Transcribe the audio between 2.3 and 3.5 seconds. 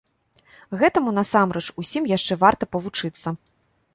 варта павучыцца.